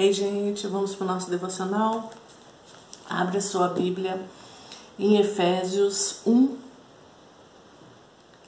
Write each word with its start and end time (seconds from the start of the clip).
Ei, 0.00 0.14
gente, 0.14 0.66
vamos 0.66 0.94
para 0.94 1.04
o 1.04 1.08
nosso 1.08 1.28
devocional. 1.28 2.10
Abre 3.06 3.36
a 3.36 3.40
sua 3.42 3.68
Bíblia 3.68 4.18
em 4.98 5.18
Efésios 5.18 6.22
1, 6.24 6.56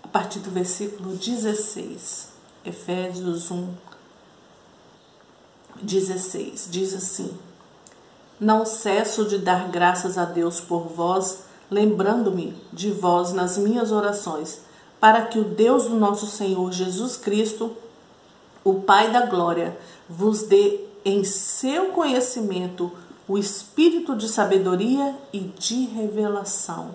a 0.03 0.09
partir 0.09 0.39
do 0.39 0.51
versículo 0.51 1.15
16. 1.15 2.29
Efésios 2.65 3.51
1, 3.51 3.69
16. 5.83 6.69
Diz 6.71 6.95
assim: 6.95 7.37
Não 8.41 8.65
cesso 8.65 9.27
de 9.27 9.37
dar 9.37 9.69
graças 9.69 10.17
a 10.17 10.25
Deus 10.25 10.59
por 10.59 10.85
vós, 10.89 11.41
lembrando-me 11.71 12.57
de 12.73 12.91
vós 12.91 13.35
nas 13.35 13.59
minhas 13.59 13.93
orações, 13.93 14.63
para 14.99 15.27
que 15.27 15.39
o 15.39 15.45
Deus 15.45 15.85
do 15.85 15.97
nosso 15.97 16.27
Senhor 16.27 16.73
Jesus 16.73 17.19
Cristo, 17.19 17.77
o 18.65 18.81
Pai 18.81 19.13
da 19.13 19.27
glória, 19.27 19.79
vos 20.09 20.45
dê 20.45 20.92
em 21.05 21.25
seu 21.25 21.87
conhecimento 21.87 22.93
o 23.29 23.39
espírito 23.39 24.17
de 24.17 24.29
sabedoria 24.29 25.15
e 25.33 25.41
de 25.41 25.87
revelação, 25.87 26.91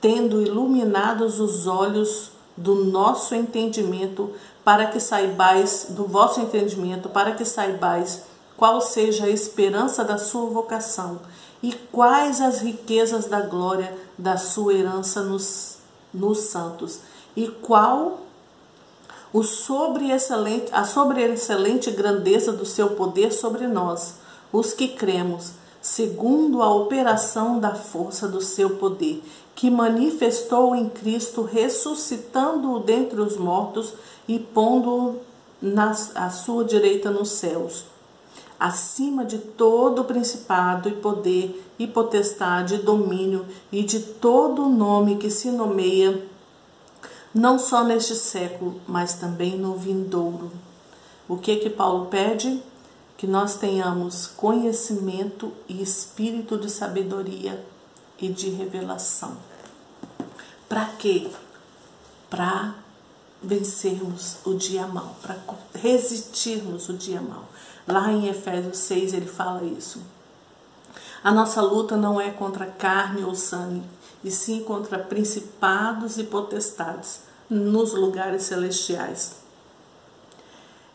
tendo 0.00 0.42
iluminados 0.42 1.38
os 1.38 1.66
olhos 1.66 2.32
do 2.56 2.84
nosso 2.86 3.34
entendimento, 3.34 4.32
para 4.64 4.86
que 4.86 4.98
saibais, 4.98 5.88
do 5.90 6.06
vosso 6.06 6.40
entendimento, 6.40 7.08
para 7.08 7.32
que 7.32 7.44
saibais 7.44 8.22
qual 8.56 8.80
seja 8.80 9.26
a 9.26 9.30
esperança 9.30 10.02
da 10.02 10.16
sua 10.16 10.46
vocação 10.46 11.20
e 11.62 11.72
quais 11.92 12.40
as 12.40 12.60
riquezas 12.60 13.26
da 13.26 13.40
glória 13.40 13.96
da 14.16 14.36
sua 14.36 14.74
herança 14.74 15.22
nos, 15.22 15.78
nos 16.12 16.38
santos, 16.38 17.00
e 17.36 17.48
qual 17.48 18.25
o 19.36 19.42
sobre 19.42 20.10
excelente, 20.10 20.72
a 20.72 20.82
sobreexcelente 20.82 21.90
grandeza 21.90 22.52
do 22.52 22.64
seu 22.64 22.92
poder 22.92 23.30
sobre 23.34 23.66
nós, 23.66 24.14
os 24.50 24.72
que 24.72 24.88
cremos, 24.88 25.52
segundo 25.78 26.62
a 26.62 26.74
operação 26.74 27.60
da 27.60 27.74
força 27.74 28.26
do 28.26 28.40
seu 28.40 28.76
poder, 28.76 29.22
que 29.54 29.70
manifestou 29.70 30.74
em 30.74 30.88
Cristo, 30.88 31.42
ressuscitando-o 31.42 32.78
dentre 32.78 33.20
os 33.20 33.36
mortos 33.36 33.92
e 34.26 34.38
pondo-o 34.38 35.20
à 36.14 36.30
sua 36.30 36.64
direita 36.64 37.10
nos 37.10 37.28
céus, 37.28 37.84
acima 38.58 39.22
de 39.22 39.36
todo 39.36 40.04
principado 40.04 40.88
e 40.88 40.92
poder 40.92 41.62
e 41.78 41.86
potestade 41.86 42.76
e 42.76 42.78
domínio 42.78 43.44
e 43.70 43.82
de 43.82 44.00
todo 44.00 44.66
nome 44.66 45.16
que 45.16 45.28
se 45.28 45.50
nomeia 45.50 46.24
não 47.36 47.58
só 47.58 47.84
neste 47.84 48.14
século, 48.14 48.80
mas 48.88 49.12
também 49.14 49.58
no 49.58 49.76
vindouro. 49.76 50.50
O 51.28 51.36
que 51.36 51.56
que 51.56 51.68
Paulo 51.68 52.06
pede? 52.06 52.62
Que 53.18 53.26
nós 53.26 53.56
tenhamos 53.56 54.26
conhecimento 54.26 55.52
e 55.68 55.82
espírito 55.82 56.56
de 56.56 56.70
sabedoria 56.70 57.62
e 58.18 58.30
de 58.30 58.48
revelação. 58.48 59.36
Para 60.66 60.86
quê? 60.98 61.30
Para 62.30 62.74
vencermos 63.42 64.38
o 64.46 64.54
dia 64.54 64.86
mal, 64.86 65.14
para 65.20 65.36
resistirmos 65.74 66.88
o 66.88 66.94
dia 66.94 67.20
mal. 67.20 67.44
Lá 67.86 68.10
em 68.10 68.28
Efésios 68.28 68.78
6 68.78 69.12
ele 69.12 69.26
fala 69.26 69.62
isso. 69.62 70.00
A 71.22 71.30
nossa 71.30 71.60
luta 71.60 71.98
não 71.98 72.18
é 72.18 72.30
contra 72.30 72.64
carne 72.64 73.24
ou 73.24 73.34
sangue, 73.34 73.82
e 74.24 74.30
sim 74.30 74.64
contra 74.64 74.98
principados 74.98 76.16
e 76.16 76.24
potestades 76.24 77.25
nos 77.48 77.92
lugares 77.92 78.42
celestiais. 78.42 79.36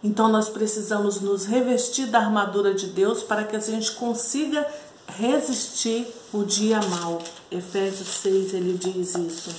Então 0.04 0.28
nós 0.28 0.50
precisamos 0.50 1.22
nos 1.22 1.46
revestir 1.46 2.08
da 2.08 2.20
armadura 2.20 2.74
de 2.74 2.88
Deus 2.88 3.22
para 3.22 3.44
que 3.44 3.56
a 3.56 3.60
gente 3.60 3.92
consiga 3.92 4.66
resistir 5.08 6.08
o 6.34 6.44
dia 6.44 6.80
mal. 6.82 7.22
Efésios 7.52 8.08
6 8.08 8.54
ele 8.54 8.78
diz 8.78 9.16
isso. 9.16 9.52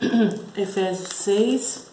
Efésios 0.56 1.08
6 1.08 1.86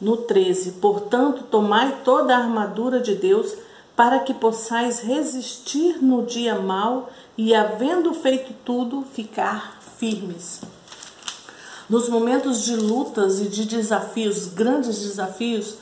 no 0.00 0.16
13. 0.16 0.72
Portanto, 0.72 1.44
tomai 1.44 2.00
toda 2.02 2.34
a 2.34 2.38
armadura 2.38 3.00
de 3.00 3.14
Deus 3.14 3.54
para 3.94 4.20
que 4.20 4.32
possais 4.32 5.00
resistir 5.00 6.02
no 6.02 6.24
dia 6.24 6.54
mal 6.54 7.10
e, 7.36 7.54
havendo 7.54 8.14
feito 8.14 8.54
tudo, 8.64 9.04
ficar 9.12 9.78
firmes. 9.98 10.62
Nos 11.90 12.08
momentos 12.08 12.62
de 12.64 12.76
lutas 12.76 13.40
e 13.40 13.48
de 13.48 13.64
desafios, 13.64 14.46
grandes 14.46 15.00
desafios, 15.00 15.74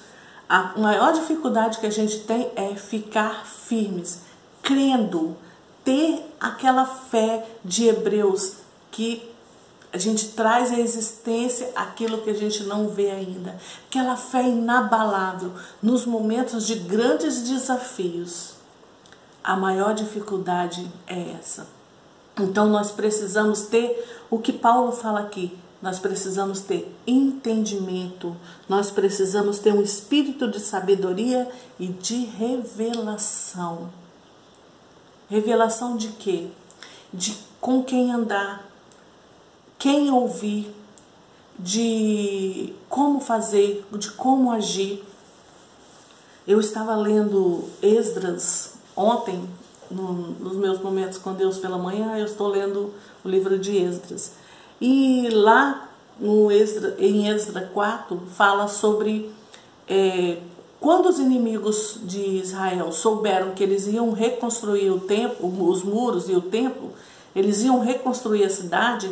a 0.49 0.73
maior 0.79 1.13
dificuldade 1.13 1.77
que 1.77 1.87
a 1.87 1.91
gente 1.91 2.21
tem 2.21 2.51
é 2.57 2.75
ficar 2.75 3.45
firmes, 3.47 4.23
crendo, 4.63 5.37
ter 5.85 6.25
aquela 6.41 6.87
fé 6.87 7.47
de 7.63 7.89
Hebreus 7.89 8.55
que 8.91 9.31
a 9.93 9.99
gente 9.99 10.29
traz 10.29 10.73
à 10.73 10.81
existência 10.81 11.71
aquilo 11.77 12.23
que 12.23 12.31
a 12.31 12.35
gente 12.35 12.63
não 12.63 12.89
vê 12.89 13.11
ainda. 13.11 13.59
Aquela 13.87 14.17
fé 14.17 14.43
inabalável 14.49 15.53
nos 15.83 16.07
momentos 16.07 16.67
de 16.67 16.77
grandes 16.77 17.43
desafios. 17.43 18.55
A 19.45 19.55
maior 19.55 19.93
dificuldade 19.93 20.91
é 21.07 21.33
essa. 21.39 21.67
Então 22.41 22.67
nós 22.67 22.91
precisamos 22.91 23.63
ter 23.67 24.25
o 24.31 24.39
que 24.39 24.55
Paulo 24.55 24.93
fala 24.93 25.21
aqui, 25.21 25.59
nós 25.81 25.99
precisamos 25.99 26.61
ter 26.61 26.93
entendimento, 27.06 28.37
nós 28.69 28.91
precisamos 28.91 29.59
ter 29.59 29.72
um 29.72 29.83
espírito 29.83 30.49
de 30.49 30.59
sabedoria 30.59 31.49
e 31.78 31.87
de 31.87 32.25
revelação. 32.25 33.88
Revelação 35.28 35.97
de 35.97 36.09
quê? 36.09 36.49
De 37.12 37.37
com 37.61 37.83
quem 37.83 38.12
andar, 38.12 38.69
quem 39.78 40.11
ouvir, 40.11 40.75
de 41.59 42.72
como 42.88 43.21
fazer, 43.21 43.84
de 43.93 44.11
como 44.12 44.50
agir. 44.50 45.05
Eu 46.47 46.61
estava 46.61 46.97
lendo 46.97 47.69
Esdras 47.83 48.75
ontem, 48.97 49.49
no, 49.91 50.12
nos 50.12 50.56
meus 50.56 50.81
momentos 50.81 51.19
com 51.19 51.33
Deus 51.34 51.59
pela 51.59 51.78
manhã, 51.78 52.17
eu 52.17 52.27
estou 52.27 52.49
lendo 52.49 52.93
o 53.25 53.28
livro 53.28 53.59
de 53.59 53.77
Esdras. 53.77 54.33
E 54.81 55.28
lá 55.31 55.89
no 56.21 56.50
Esdra, 56.50 56.97
em 56.99 57.28
Esdra 57.28 57.71
4 57.72 58.21
fala 58.34 58.69
sobre 58.69 59.31
é, 59.89 60.39
quando 60.81 61.09
os 61.09 61.19
inimigos 61.19 61.99
de 62.03 62.21
Israel 62.21 62.93
souberam 62.93 63.53
que 63.53 63.62
eles 63.62 63.87
iam 63.87 64.12
reconstruir 64.12 64.91
o 64.91 65.00
templo, 65.00 65.69
os 65.69 65.83
muros 65.83 66.28
e 66.28 66.33
o 66.33 66.41
templo, 66.41 66.93
eles 67.34 67.62
iam 67.62 67.81
reconstruir 67.81 68.44
a 68.44 68.50
cidade, 68.50 69.11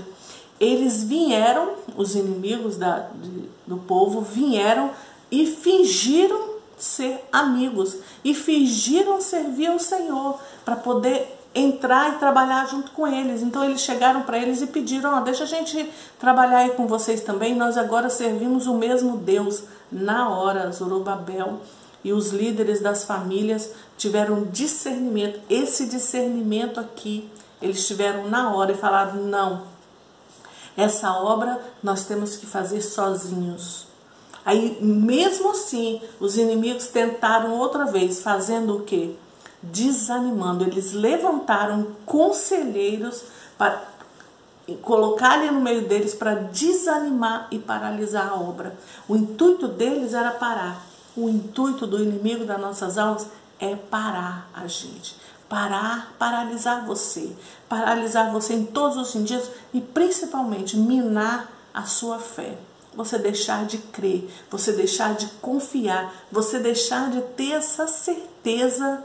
eles 0.60 1.02
vieram, 1.02 1.74
os 1.96 2.14
inimigos 2.14 2.76
da, 2.76 3.10
de, 3.14 3.48
do 3.66 3.78
povo 3.78 4.20
vieram 4.20 4.90
e 5.30 5.44
fingiram 5.46 6.56
ser 6.78 7.20
amigos 7.32 7.96
e 8.22 8.34
fingiram 8.34 9.20
servir 9.20 9.66
ao 9.66 9.78
Senhor 9.78 10.38
para 10.64 10.76
poder 10.76 11.35
entrar 11.56 12.14
e 12.14 12.18
trabalhar 12.18 12.68
junto 12.68 12.90
com 12.92 13.06
eles. 13.06 13.42
Então 13.42 13.64
eles 13.64 13.80
chegaram 13.80 14.22
para 14.22 14.38
eles 14.38 14.60
e 14.60 14.66
pediram: 14.66 15.16
oh, 15.16 15.20
deixa 15.22 15.44
a 15.44 15.46
gente 15.46 15.90
trabalhar 16.20 16.58
aí 16.58 16.70
com 16.70 16.86
vocês 16.86 17.22
também. 17.22 17.56
Nós 17.56 17.78
agora 17.78 18.10
servimos 18.10 18.66
o 18.66 18.74
mesmo 18.74 19.16
Deus. 19.16 19.64
Na 19.90 20.28
hora, 20.28 20.70
Zorobabel 20.70 21.60
e 22.04 22.12
os 22.12 22.30
líderes 22.30 22.80
das 22.80 23.04
famílias 23.04 23.70
tiveram 23.96 24.44
discernimento. 24.44 25.40
Esse 25.48 25.86
discernimento 25.86 26.78
aqui, 26.78 27.30
eles 27.62 27.86
tiveram 27.86 28.28
na 28.28 28.54
hora 28.54 28.72
e 28.72 28.76
falaram: 28.76 29.22
não, 29.22 29.62
essa 30.76 31.10
obra 31.12 31.60
nós 31.82 32.04
temos 32.04 32.36
que 32.36 32.46
fazer 32.46 32.82
sozinhos. 32.82 33.86
Aí, 34.44 34.78
mesmo 34.80 35.50
assim, 35.50 36.00
os 36.20 36.36
inimigos 36.36 36.86
tentaram 36.86 37.58
outra 37.58 37.86
vez, 37.86 38.20
fazendo 38.20 38.76
o 38.76 38.82
quê? 38.82 39.16
Desanimando. 39.72 40.64
Eles 40.64 40.92
levantaram 40.92 41.88
conselheiros 42.04 43.24
para 43.56 43.82
colocar 44.82 45.32
ali 45.32 45.50
no 45.50 45.60
meio 45.60 45.86
deles 45.86 46.14
para 46.14 46.34
desanimar 46.34 47.48
e 47.50 47.58
paralisar 47.58 48.28
a 48.28 48.34
obra. 48.34 48.76
O 49.08 49.16
intuito 49.16 49.68
deles 49.68 50.12
era 50.12 50.30
parar. 50.32 50.84
O 51.16 51.28
intuito 51.28 51.86
do 51.86 52.02
inimigo 52.02 52.44
das 52.44 52.60
nossas 52.60 52.98
almas 52.98 53.26
é 53.58 53.74
parar 53.74 54.48
a 54.52 54.66
gente. 54.66 55.16
Parar, 55.48 56.12
paralisar 56.18 56.84
você. 56.84 57.34
Paralisar 57.68 58.32
você 58.32 58.54
em 58.54 58.64
todos 58.64 58.96
os 58.96 59.10
sentidos 59.10 59.48
e 59.72 59.80
principalmente 59.80 60.76
minar 60.76 61.50
a 61.72 61.84
sua 61.84 62.18
fé 62.18 62.56
você 62.96 63.18
deixar 63.18 63.66
de 63.66 63.76
crer, 63.76 64.26
você 64.50 64.72
deixar 64.72 65.14
de 65.14 65.26
confiar, 65.42 66.14
você 66.32 66.58
deixar 66.58 67.10
de 67.10 67.20
ter 67.20 67.52
essa 67.52 67.86
certeza 67.86 69.04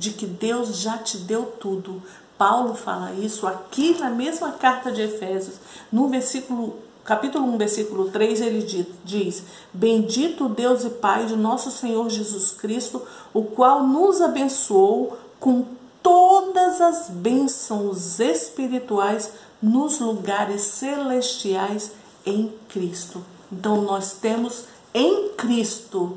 de 0.00 0.12
que 0.12 0.26
Deus 0.26 0.78
já 0.78 0.96
te 0.96 1.18
deu 1.18 1.44
tudo. 1.60 2.02
Paulo 2.38 2.74
fala 2.74 3.12
isso 3.12 3.46
aqui 3.46 3.98
na 3.98 4.08
mesma 4.08 4.52
carta 4.52 4.90
de 4.90 5.02
Efésios, 5.02 5.56
no 5.92 6.08
versículo 6.08 6.74
capítulo 7.04 7.44
1, 7.44 7.58
versículo 7.58 8.10
3, 8.10 8.40
ele 8.40 8.88
diz: 9.04 9.42
Bendito 9.74 10.48
Deus 10.48 10.84
e 10.84 10.90
Pai 10.90 11.26
de 11.26 11.36
nosso 11.36 11.70
Senhor 11.70 12.08
Jesus 12.08 12.52
Cristo, 12.52 13.02
o 13.34 13.44
qual 13.44 13.86
nos 13.86 14.22
abençoou 14.22 15.18
com 15.38 15.66
todas 16.02 16.80
as 16.80 17.10
bênçãos 17.10 18.18
espirituais 18.18 19.32
nos 19.62 20.00
lugares 20.00 20.62
celestiais 20.62 21.92
em 22.24 22.50
Cristo. 22.70 23.22
Então 23.52 23.82
nós 23.82 24.14
temos 24.14 24.64
em 24.94 25.28
Cristo 25.36 26.16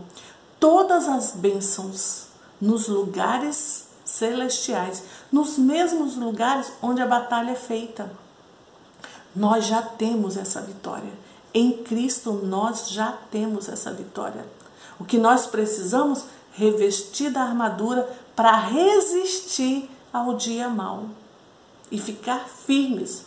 todas 0.58 1.10
as 1.10 1.32
bênçãos 1.32 2.33
nos 2.64 2.88
lugares 2.88 3.88
celestiais, 4.06 5.04
nos 5.30 5.58
mesmos 5.58 6.16
lugares 6.16 6.72
onde 6.82 7.02
a 7.02 7.06
batalha 7.06 7.52
é 7.52 7.56
feita. 7.56 8.10
Nós 9.36 9.66
já 9.66 9.82
temos 9.82 10.38
essa 10.38 10.62
vitória. 10.62 11.12
Em 11.54 11.84
Cristo 11.84 12.32
nós 12.32 12.88
já 12.90 13.12
temos 13.30 13.68
essa 13.68 13.92
vitória. 13.92 14.46
O 14.98 15.04
que 15.04 15.18
nós 15.18 15.46
precisamos 15.46 16.24
revestir 16.54 17.32
da 17.32 17.42
armadura 17.42 18.10
para 18.34 18.56
resistir 18.56 19.90
ao 20.14 20.38
dia 20.38 20.70
mau 20.70 21.10
e 21.92 22.00
ficar 22.00 22.48
firmes. 22.48 23.26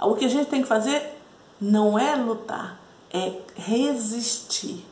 O 0.00 0.16
que 0.16 0.24
a 0.24 0.28
gente 0.28 0.50
tem 0.50 0.62
que 0.62 0.68
fazer 0.68 1.16
não 1.60 1.96
é 1.96 2.16
lutar, 2.16 2.80
é 3.12 3.40
resistir. 3.54 4.84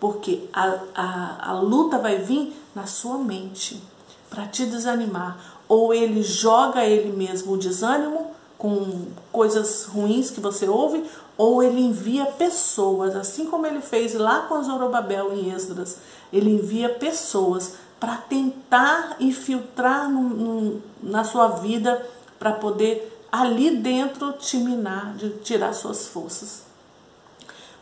Porque 0.00 0.48
a, 0.52 0.78
a, 0.94 1.50
a 1.50 1.60
luta 1.60 1.98
vai 1.98 2.18
vir 2.18 2.56
na 2.74 2.86
sua 2.86 3.18
mente 3.18 3.82
para 4.28 4.46
te 4.46 4.64
desanimar. 4.66 5.38
Ou 5.68 5.94
ele 5.94 6.22
joga 6.22 6.84
ele 6.84 7.12
mesmo 7.12 7.52
o 7.52 7.58
desânimo 7.58 8.30
com 8.56 9.06
coisas 9.32 9.84
ruins 9.84 10.30
que 10.30 10.40
você 10.40 10.68
ouve, 10.68 11.02
ou 11.38 11.62
ele 11.62 11.80
envia 11.80 12.26
pessoas, 12.26 13.16
assim 13.16 13.46
como 13.46 13.66
ele 13.66 13.80
fez 13.80 14.14
lá 14.14 14.40
com 14.42 14.62
Zorobabel 14.62 15.32
em 15.32 15.50
Esdras. 15.50 15.96
Ele 16.30 16.50
envia 16.50 16.90
pessoas 16.90 17.76
para 17.98 18.16
tentar 18.16 19.16
infiltrar 19.18 20.10
no, 20.10 20.22
no, 20.22 20.82
na 21.02 21.24
sua 21.24 21.48
vida 21.48 22.06
para 22.38 22.52
poder 22.52 23.26
ali 23.32 23.76
dentro 23.76 24.32
te 24.32 24.56
minar, 24.56 25.14
de 25.16 25.30
tirar 25.38 25.72
suas 25.72 26.08
forças. 26.08 26.69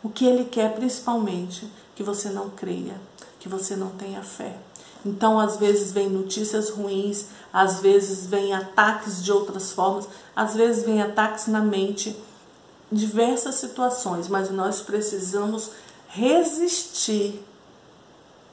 O 0.03 0.09
que 0.09 0.25
ele 0.25 0.45
quer 0.45 0.73
principalmente 0.75 1.69
que 1.95 2.03
você 2.03 2.29
não 2.29 2.49
creia, 2.49 2.95
que 3.39 3.49
você 3.49 3.75
não 3.75 3.89
tenha 3.89 4.21
fé. 4.21 4.55
Então, 5.05 5.39
às 5.39 5.57
vezes 5.57 5.91
vem 5.91 6.09
notícias 6.09 6.69
ruins, 6.69 7.25
às 7.51 7.79
vezes 7.79 8.25
vem 8.25 8.53
ataques 8.53 9.23
de 9.23 9.31
outras 9.31 9.71
formas, 9.71 10.07
às 10.35 10.55
vezes 10.55 10.83
vem 10.83 11.01
ataques 11.01 11.47
na 11.47 11.61
mente, 11.61 12.15
diversas 12.91 13.55
situações, 13.55 14.27
mas 14.27 14.49
nós 14.49 14.81
precisamos 14.81 15.71
resistir 16.07 17.43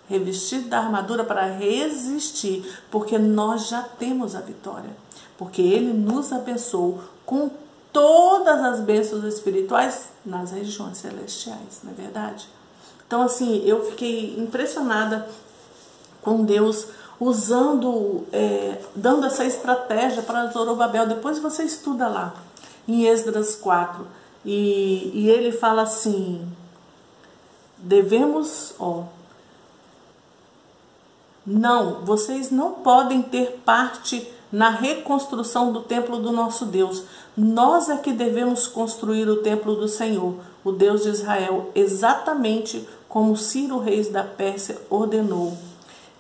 revestir 0.08 0.60
da 0.60 0.78
armadura 0.78 1.24
para 1.24 1.46
resistir, 1.46 2.80
porque 2.90 3.18
nós 3.18 3.68
já 3.68 3.82
temos 3.82 4.34
a 4.34 4.40
vitória, 4.40 4.90
porque 5.36 5.60
Ele 5.60 5.92
nos 5.92 6.32
abençoou 6.32 7.00
com 7.24 7.50
todas 7.96 8.62
as 8.62 8.80
bênçãos 8.80 9.24
espirituais 9.24 10.10
nas 10.22 10.50
regiões 10.50 10.98
celestiais, 10.98 11.80
não 11.82 11.92
é 11.92 11.94
verdade? 11.94 12.46
Então, 13.06 13.22
assim, 13.22 13.64
eu 13.64 13.86
fiquei 13.86 14.38
impressionada 14.38 15.26
com 16.20 16.44
Deus 16.44 16.88
usando, 17.18 18.26
é, 18.30 18.82
dando 18.94 19.24
essa 19.24 19.46
estratégia 19.46 20.20
para 20.20 20.48
Zorobabel. 20.48 21.06
Depois 21.06 21.38
você 21.38 21.62
estuda 21.62 22.06
lá, 22.06 22.34
em 22.86 23.06
Esdras 23.06 23.56
4, 23.56 24.06
e, 24.44 25.12
e 25.14 25.30
ele 25.30 25.50
fala 25.50 25.80
assim: 25.80 26.46
devemos, 27.78 28.74
ó, 28.78 29.04
não, 31.46 32.04
vocês 32.04 32.50
não 32.50 32.72
podem 32.72 33.22
ter 33.22 33.62
parte 33.64 34.30
na 34.50 34.70
reconstrução 34.70 35.72
do 35.72 35.82
templo 35.82 36.18
do 36.18 36.32
nosso 36.32 36.66
Deus. 36.66 37.04
Nós 37.36 37.88
é 37.88 37.96
que 37.96 38.12
devemos 38.12 38.66
construir 38.66 39.28
o 39.28 39.42
templo 39.42 39.74
do 39.74 39.88
Senhor, 39.88 40.34
o 40.64 40.72
Deus 40.72 41.02
de 41.02 41.10
Israel, 41.10 41.70
exatamente 41.74 42.86
como 43.08 43.36
Ciro, 43.36 43.78
reis 43.78 44.08
da 44.08 44.22
Pérsia, 44.22 44.78
ordenou. 44.90 45.56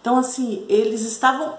Então, 0.00 0.18
assim, 0.18 0.64
eles 0.68 1.02
estavam 1.02 1.54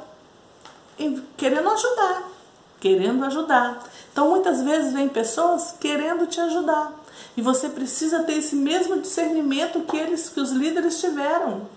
querendo 1.36 1.70
ajudar, 1.70 2.32
querendo 2.80 3.26
ajudar. 3.26 3.84
Então, 4.12 4.30
muitas 4.30 4.62
vezes 4.62 4.94
vem 4.94 5.10
pessoas 5.10 5.76
querendo 5.80 6.26
te 6.28 6.40
ajudar. 6.40 6.94
E 7.36 7.42
você 7.42 7.70
precisa 7.70 8.24
ter 8.24 8.34
esse 8.34 8.56
mesmo 8.56 9.00
discernimento 9.00 9.82
que 9.82 9.98
eles, 9.98 10.30
que 10.30 10.40
os 10.40 10.52
líderes 10.52 11.00
tiveram 11.00 11.68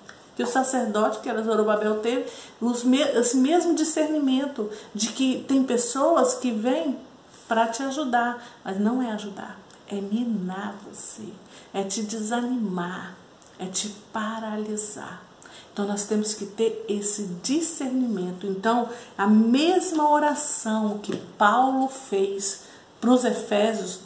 que 0.41 0.45
o 0.45 0.47
sacerdote, 0.47 1.21
que 1.21 1.29
era 1.29 1.43
Zorobabel, 1.43 2.01
teve 2.01 2.25
os 2.63 2.83
me 2.83 2.99
esse 2.99 3.37
mesmo 3.37 3.75
discernimento 3.75 4.71
de 4.95 5.09
que 5.09 5.45
tem 5.47 5.63
pessoas 5.63 6.33
que 6.37 6.51
vêm 6.51 6.99
para 7.47 7.67
te 7.67 7.83
ajudar, 7.83 8.43
mas 8.65 8.81
não 8.81 9.03
é 9.03 9.13
ajudar, 9.13 9.61
é 9.87 9.97
minar 9.97 10.77
você, 10.91 11.29
é 11.75 11.83
te 11.83 12.03
desanimar, 12.05 13.15
é 13.59 13.67
te 13.67 13.91
paralisar. 14.11 15.23
Então 15.71 15.87
nós 15.87 16.05
temos 16.05 16.33
que 16.33 16.47
ter 16.47 16.87
esse 16.89 17.25
discernimento. 17.43 18.47
Então, 18.47 18.89
a 19.19 19.27
mesma 19.27 20.11
oração 20.11 20.99
que 20.99 21.15
Paulo 21.37 21.87
fez 21.89 22.63
para 22.99 23.11
os 23.11 23.27
Efésios, 23.27 24.01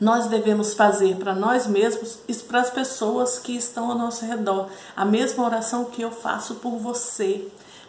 nós 0.00 0.26
devemos 0.26 0.74
fazer 0.74 1.16
para 1.16 1.34
nós 1.34 1.66
mesmos 1.66 2.18
e 2.28 2.34
para 2.34 2.60
as 2.60 2.70
pessoas 2.70 3.38
que 3.38 3.56
estão 3.56 3.90
ao 3.90 3.98
nosso 3.98 4.24
redor. 4.24 4.68
A 4.94 5.04
mesma 5.04 5.44
oração 5.44 5.86
que 5.86 6.02
eu 6.02 6.10
faço 6.10 6.56
por 6.56 6.78
você, 6.78 7.48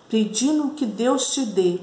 pedindo 0.09 0.69
que 0.69 0.85
Deus 0.85 1.33
te 1.33 1.45
dê 1.45 1.79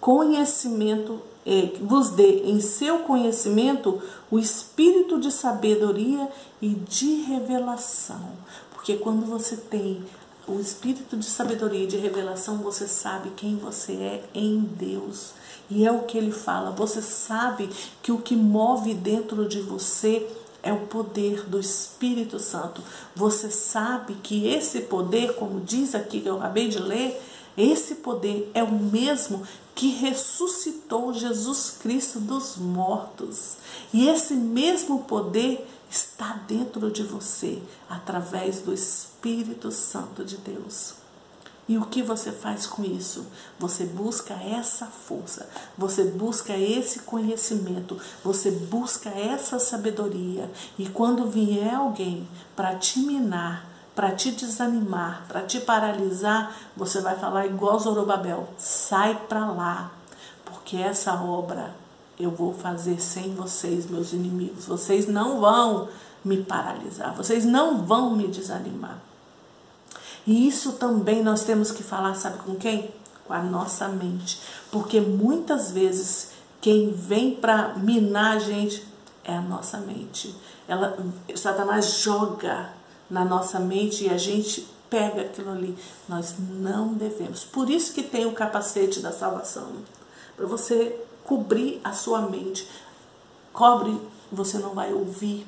conhecimento, 0.00 1.20
eh, 1.44 1.72
vos 1.82 2.10
dê 2.10 2.42
em 2.44 2.60
seu 2.60 3.00
conhecimento 3.00 4.00
o 4.30 4.38
espírito 4.38 5.18
de 5.18 5.30
sabedoria 5.30 6.28
e 6.62 6.68
de 6.68 7.22
revelação. 7.22 8.30
Porque 8.72 8.96
quando 8.96 9.26
você 9.26 9.56
tem 9.56 10.02
o 10.46 10.58
espírito 10.58 11.14
de 11.16 11.26
sabedoria 11.26 11.84
e 11.84 11.86
de 11.86 11.98
revelação, 11.98 12.58
você 12.58 12.88
sabe 12.88 13.30
quem 13.36 13.56
você 13.56 13.92
é 13.92 14.24
em 14.32 14.60
Deus. 14.60 15.34
E 15.70 15.86
é 15.86 15.92
o 15.92 16.02
que 16.02 16.16
ele 16.16 16.32
fala. 16.32 16.70
Você 16.70 17.02
sabe 17.02 17.68
que 18.02 18.10
o 18.10 18.18
que 18.18 18.34
move 18.34 18.94
dentro 18.94 19.48
de 19.48 19.60
você 19.60 20.26
é 20.62 20.72
o 20.72 20.86
poder 20.86 21.48
do 21.48 21.58
Espírito 21.58 22.38
Santo. 22.38 22.82
Você 23.14 23.50
sabe 23.50 24.14
que 24.22 24.46
esse 24.48 24.82
poder, 24.82 25.34
como 25.34 25.60
diz 25.60 25.94
aqui 25.94 26.20
que 26.20 26.28
eu 26.28 26.36
acabei 26.36 26.68
de 26.68 26.78
ler, 26.78 27.20
esse 27.56 27.96
poder 27.96 28.50
é 28.54 28.62
o 28.62 28.72
mesmo 28.72 29.42
que 29.74 29.88
ressuscitou 29.88 31.12
Jesus 31.12 31.76
Cristo 31.80 32.20
dos 32.20 32.56
mortos. 32.56 33.56
E 33.92 34.08
esse 34.08 34.34
mesmo 34.34 35.04
poder 35.04 35.66
está 35.90 36.34
dentro 36.46 36.90
de 36.90 37.02
você 37.02 37.60
através 37.88 38.60
do 38.60 38.72
Espírito 38.72 39.70
Santo 39.70 40.24
de 40.24 40.36
Deus. 40.36 40.94
E 41.68 41.76
o 41.76 41.84
que 41.84 42.02
você 42.02 42.32
faz 42.32 42.66
com 42.66 42.82
isso? 42.82 43.26
Você 43.58 43.84
busca 43.84 44.32
essa 44.32 44.86
força, 44.86 45.46
você 45.76 46.04
busca 46.04 46.56
esse 46.56 47.00
conhecimento, 47.00 47.98
você 48.24 48.50
busca 48.50 49.10
essa 49.10 49.58
sabedoria. 49.58 50.50
E 50.78 50.88
quando 50.88 51.26
vier 51.26 51.74
alguém 51.74 52.26
para 52.56 52.74
te 52.76 53.00
minar, 53.00 53.68
para 53.94 54.12
te 54.12 54.30
desanimar, 54.30 55.24
para 55.28 55.42
te 55.42 55.60
paralisar, 55.60 56.56
você 56.74 57.02
vai 57.02 57.16
falar 57.16 57.44
igual 57.44 57.78
Zorobabel: 57.78 58.48
sai 58.56 59.14
para 59.28 59.44
lá, 59.50 59.92
porque 60.46 60.78
essa 60.78 61.20
obra 61.20 61.74
eu 62.18 62.30
vou 62.30 62.54
fazer 62.54 62.98
sem 63.00 63.34
vocês, 63.34 63.90
meus 63.90 64.14
inimigos. 64.14 64.64
Vocês 64.64 65.06
não 65.06 65.40
vão 65.40 65.88
me 66.24 66.42
paralisar, 66.42 67.14
vocês 67.14 67.44
não 67.44 67.84
vão 67.84 68.16
me 68.16 68.26
desanimar. 68.26 69.07
E 70.28 70.46
isso 70.46 70.72
também 70.72 71.22
nós 71.22 71.44
temos 71.44 71.70
que 71.70 71.82
falar, 71.82 72.14
sabe 72.14 72.36
com 72.40 72.54
quem? 72.54 72.90
Com 73.26 73.32
a 73.32 73.42
nossa 73.42 73.88
mente. 73.88 74.38
Porque 74.70 75.00
muitas 75.00 75.70
vezes 75.70 76.32
quem 76.60 76.92
vem 76.92 77.34
para 77.34 77.72
minar 77.78 78.36
a 78.36 78.38
gente 78.38 78.86
é 79.24 79.34
a 79.34 79.40
nossa 79.40 79.78
mente. 79.78 80.36
Ela, 80.68 80.98
Satanás 81.34 82.00
joga 82.00 82.74
na 83.08 83.24
nossa 83.24 83.58
mente 83.58 84.04
e 84.04 84.10
a 84.10 84.18
gente 84.18 84.68
pega 84.90 85.22
aquilo 85.22 85.50
ali. 85.50 85.74
Nós 86.06 86.34
não 86.38 86.92
devemos. 86.92 87.42
Por 87.44 87.70
isso 87.70 87.94
que 87.94 88.02
tem 88.02 88.26
o 88.26 88.32
capacete 88.32 89.00
da 89.00 89.12
salvação. 89.12 89.68
Para 90.36 90.44
você 90.44 90.94
cobrir 91.24 91.80
a 91.82 91.94
sua 91.94 92.20
mente. 92.20 92.68
Cobre, 93.50 93.98
você 94.30 94.58
não 94.58 94.74
vai 94.74 94.92
ouvir 94.92 95.46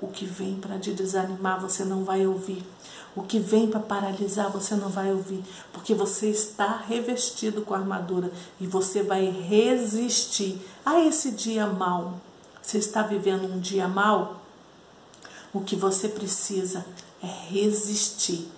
o 0.00 0.08
que 0.08 0.24
vem 0.24 0.56
para 0.56 0.78
te 0.78 0.92
desanimar, 0.92 1.60
você 1.60 1.84
não 1.84 2.04
vai 2.04 2.26
ouvir. 2.26 2.64
O 3.16 3.22
que 3.22 3.38
vem 3.38 3.70
para 3.70 3.80
paralisar, 3.80 4.50
você 4.50 4.74
não 4.74 4.88
vai 4.88 5.12
ouvir. 5.12 5.42
Porque 5.72 5.94
você 5.94 6.28
está 6.28 6.76
revestido 6.76 7.62
com 7.62 7.74
a 7.74 7.78
armadura 7.78 8.30
e 8.60 8.66
você 8.66 9.02
vai 9.02 9.26
resistir 9.26 10.60
a 10.84 11.00
esse 11.00 11.30
dia 11.30 11.66
mal. 11.66 12.20
você 12.60 12.78
está 12.78 13.02
vivendo 13.02 13.44
um 13.44 13.60
dia 13.60 13.86
mal, 13.86 14.40
o 15.52 15.60
que 15.60 15.76
você 15.76 16.08
precisa 16.08 16.84
é 17.22 17.26
resistir, 17.26 18.50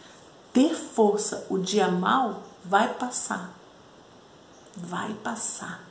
ter 0.52 0.74
força. 0.74 1.46
O 1.50 1.58
dia 1.58 1.88
mal 1.88 2.42
vai 2.64 2.94
passar, 2.94 3.54
vai 4.74 5.12
passar. 5.14 5.84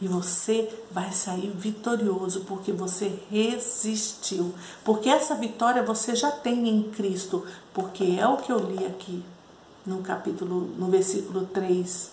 E 0.00 0.06
você 0.06 0.68
vai 0.90 1.10
sair 1.12 1.50
vitorioso 1.50 2.42
porque 2.42 2.70
você 2.70 3.18
resistiu. 3.30 4.54
Porque 4.84 5.08
essa 5.08 5.34
vitória 5.34 5.82
você 5.82 6.14
já 6.14 6.30
tem 6.30 6.68
em 6.68 6.82
Cristo, 6.90 7.46
porque 7.72 8.16
é 8.18 8.26
o 8.26 8.36
que 8.36 8.52
eu 8.52 8.58
li 8.58 8.84
aqui 8.84 9.24
no 9.86 10.02
capítulo, 10.02 10.60
no 10.76 10.88
versículo 10.88 11.46
3. 11.46 12.10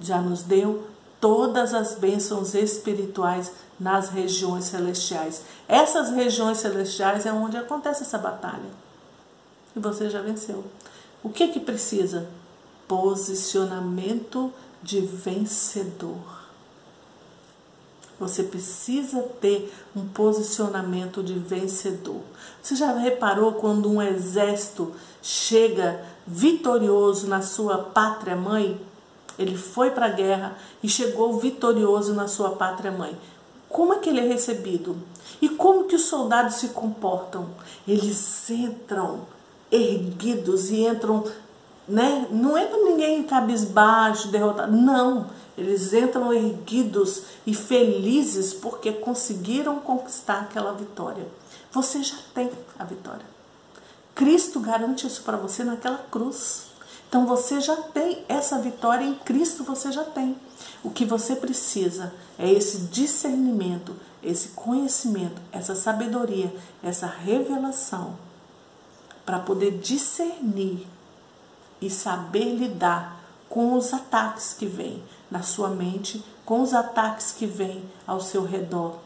Já 0.00 0.20
nos 0.20 0.42
deu 0.42 0.86
todas 1.20 1.72
as 1.72 1.94
bênçãos 1.94 2.54
espirituais 2.54 3.52
nas 3.80 4.10
regiões 4.10 4.64
celestiais. 4.64 5.42
Essas 5.66 6.10
regiões 6.10 6.58
celestiais 6.58 7.24
é 7.24 7.32
onde 7.32 7.56
acontece 7.56 8.02
essa 8.02 8.18
batalha. 8.18 8.70
E 9.74 9.80
você 9.80 10.10
já 10.10 10.20
venceu. 10.20 10.64
O 11.22 11.30
que 11.30 11.48
que 11.48 11.60
precisa? 11.60 12.28
Posicionamento 12.86 14.52
de 14.82 15.00
vencedor. 15.00 16.45
Você 18.18 18.42
precisa 18.42 19.22
ter 19.40 19.72
um 19.94 20.06
posicionamento 20.06 21.22
de 21.22 21.34
vencedor. 21.34 22.22
Você 22.62 22.74
já 22.74 22.92
reparou 22.94 23.52
quando 23.52 23.90
um 23.90 24.00
exército 24.00 24.94
chega 25.22 26.02
vitorioso 26.26 27.26
na 27.26 27.42
sua 27.42 27.78
pátria 27.78 28.34
mãe? 28.34 28.80
Ele 29.38 29.56
foi 29.56 29.90
para 29.90 30.06
a 30.06 30.10
guerra 30.10 30.56
e 30.82 30.88
chegou 30.88 31.38
vitorioso 31.38 32.14
na 32.14 32.26
sua 32.26 32.50
pátria 32.50 32.90
mãe. 32.90 33.16
Como 33.68 33.92
é 33.92 33.98
que 33.98 34.08
ele 34.08 34.20
é 34.20 34.26
recebido? 34.26 34.96
E 35.42 35.50
como 35.50 35.84
que 35.84 35.96
os 35.96 36.04
soldados 36.04 36.54
se 36.54 36.68
comportam? 36.68 37.48
Eles 37.86 38.48
entram 38.48 39.26
erguidos 39.70 40.70
e 40.70 40.86
entram, 40.86 41.22
né? 41.86 42.26
Não 42.30 42.56
entra 42.56 42.78
ninguém 42.78 43.22
cabisbaixo, 43.24 44.28
derrotado. 44.28 44.74
Não 44.74 45.26
eles 45.56 45.92
entram 45.92 46.32
erguidos 46.32 47.22
e 47.46 47.54
felizes 47.54 48.52
porque 48.52 48.92
conseguiram 48.92 49.80
conquistar 49.80 50.42
aquela 50.42 50.72
vitória. 50.72 51.26
Você 51.72 52.02
já 52.02 52.16
tem 52.34 52.50
a 52.78 52.84
vitória. 52.84 53.24
Cristo 54.14 54.60
garante 54.60 55.06
isso 55.06 55.22
para 55.22 55.36
você 55.36 55.64
naquela 55.64 55.98
cruz. 56.10 56.66
Então 57.08 57.26
você 57.26 57.60
já 57.60 57.76
tem 57.76 58.24
essa 58.28 58.58
vitória 58.58 59.04
em 59.04 59.14
Cristo, 59.14 59.64
você 59.64 59.92
já 59.92 60.04
tem. 60.04 60.36
O 60.82 60.90
que 60.90 61.04
você 61.04 61.36
precisa 61.36 62.12
é 62.38 62.50
esse 62.50 62.78
discernimento, 62.88 63.96
esse 64.22 64.48
conhecimento, 64.48 65.40
essa 65.52 65.74
sabedoria, 65.74 66.54
essa 66.82 67.06
revelação 67.06 68.16
para 69.24 69.38
poder 69.38 69.78
discernir 69.78 70.86
e 71.80 71.90
saber 71.90 72.54
lidar 72.54 73.15
com 73.56 73.72
os 73.72 73.94
ataques 73.94 74.52
que 74.52 74.66
vêm 74.66 75.02
na 75.30 75.42
sua 75.42 75.70
mente, 75.70 76.22
com 76.44 76.60
os 76.60 76.74
ataques 76.74 77.32
que 77.32 77.46
vêm 77.46 77.82
ao 78.06 78.20
seu 78.20 78.44
redor. 78.44 78.98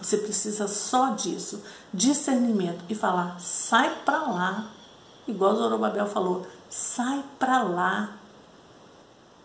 Você 0.00 0.18
precisa 0.18 0.68
só 0.68 1.10
disso, 1.10 1.60
discernimento 1.92 2.84
e 2.88 2.94
falar: 2.94 3.40
sai 3.40 3.92
para 4.04 4.22
lá, 4.28 4.70
igual 5.26 5.56
Zorobabel 5.56 6.06
falou, 6.06 6.46
sai 6.68 7.24
para 7.36 7.64
lá, 7.64 8.16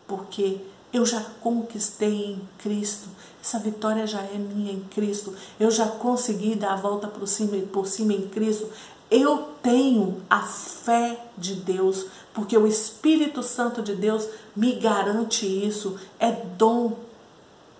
porque 0.06 0.62
eu 0.94 1.04
já 1.04 1.22
conquistei 1.42 2.34
em 2.34 2.50
Cristo, 2.60 3.10
essa 3.42 3.58
vitória 3.58 4.06
já 4.06 4.22
é 4.22 4.38
minha 4.38 4.74
em 4.74 4.82
Cristo, 4.82 5.34
eu 5.60 5.72
já 5.72 5.88
consegui 5.88 6.54
dar 6.54 6.74
a 6.74 6.78
volta 6.78 7.08
por 7.08 7.28
cima, 7.28 7.58
por 7.66 7.88
cima 7.88 8.14
em 8.14 8.30
Cristo, 8.30 8.70
eu 9.10 9.56
tenho 9.62 10.24
a 10.30 10.42
fé 10.42 11.26
de 11.38 11.56
Deus, 11.56 12.08
porque 12.34 12.58
o 12.58 12.68
Espírito 12.68 13.44
Santo 13.44 13.82
de 13.82 13.96
Deus 13.96 14.28
me 14.56 14.74
garante 14.74 15.46
isso. 15.46 16.00
É 16.20 16.32
dom. 16.32 16.98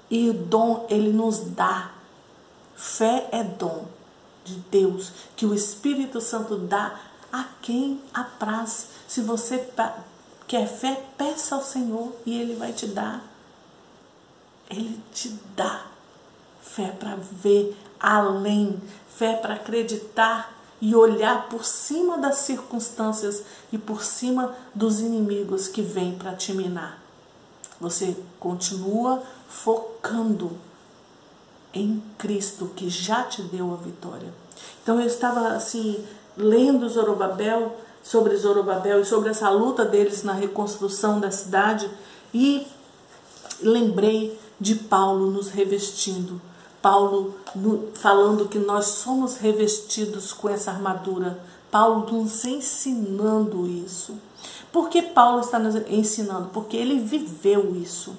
E 0.10 0.30
o 0.30 0.34
dom 0.34 0.86
ele 0.90 1.12
nos 1.12 1.40
dá. 1.40 1.92
Fé 2.76 3.28
é 3.32 3.44
dom 3.44 3.86
de 4.44 4.56
Deus, 4.70 5.12
que 5.36 5.46
o 5.46 5.54
Espírito 5.56 6.22
Santo 6.22 6.58
dá 6.58 7.00
a 7.32 7.46
quem 7.62 8.00
apraz. 8.14 8.90
Se 9.08 9.22
você 9.22 9.68
quer 10.48 10.68
fé, 10.68 11.04
peça 11.18 11.56
ao 11.56 11.64
Senhor 11.64 12.14
e 12.26 12.40
ele 12.40 12.56
vai 12.56 12.72
te 12.72 12.86
dar. 12.86 13.24
Ele 14.70 15.00
te 15.14 15.40
dá 15.56 15.86
fé 16.62 16.90
para 16.92 17.16
ver 17.16 17.76
além, 18.00 18.80
fé 19.08 19.36
para 19.36 19.56
acreditar 19.56 20.55
e 20.86 20.96
olhar 20.96 21.50
por 21.50 21.66
cima 21.66 22.20
das 22.20 22.36
circunstâncias 22.38 23.44
e 23.74 23.78
por 23.78 24.04
cima 24.04 24.54
dos 24.76 25.00
inimigos 25.00 25.68
que 25.68 25.82
vêm 25.82 26.14
para 26.16 26.36
te 26.36 26.54
minar. 26.54 27.02
Você 27.82 28.16
continua 28.40 29.24
focando 29.50 30.56
em 31.74 32.04
Cristo 32.20 32.68
que 32.76 32.88
já 32.88 33.24
te 33.24 33.42
deu 33.42 33.74
a 33.74 33.78
vitória. 33.78 34.32
Então 34.84 35.02
eu 35.02 35.08
estava 35.08 35.56
assim 35.56 36.06
lendo 36.38 36.88
Zorobabel, 36.88 37.76
sobre 38.04 38.38
Zorobabel 38.38 39.02
e 39.02 39.06
sobre 39.06 39.32
essa 39.32 39.50
luta 39.50 39.84
deles 39.84 40.22
na 40.22 40.34
reconstrução 40.34 41.20
da 41.20 41.32
cidade 41.32 41.90
e 42.32 42.68
lembrei 43.60 44.40
de 44.62 44.76
Paulo 44.76 45.32
nos 45.32 45.50
revestindo 45.50 46.40
Paulo 46.86 47.34
falando 47.96 48.48
que 48.48 48.60
nós 48.60 48.86
somos 48.86 49.38
revestidos 49.38 50.32
com 50.32 50.48
essa 50.48 50.70
armadura. 50.70 51.40
Paulo 51.72 52.06
nos 52.12 52.46
ensinando 52.46 53.66
isso. 53.66 54.16
Por 54.72 54.88
que 54.88 55.02
Paulo 55.02 55.40
está 55.40 55.58
nos 55.58 55.74
ensinando? 55.90 56.50
Porque 56.50 56.78
ele 56.78 57.00
viveu 57.00 57.76
isso. 57.76 58.16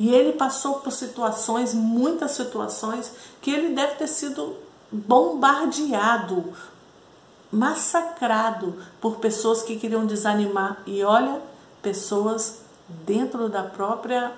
E 0.00 0.12
ele 0.12 0.32
passou 0.32 0.80
por 0.80 0.90
situações, 0.90 1.72
muitas 1.72 2.32
situações, 2.32 3.12
que 3.40 3.52
ele 3.52 3.72
deve 3.72 3.94
ter 3.94 4.08
sido 4.08 4.56
bombardeado, 4.90 6.52
massacrado 7.52 8.74
por 9.00 9.18
pessoas 9.18 9.62
que 9.62 9.76
queriam 9.76 10.04
desanimar. 10.04 10.82
E 10.88 11.04
olha, 11.04 11.40
pessoas 11.80 12.62
dentro 12.88 13.48
da 13.48 13.62
própria 13.62 14.32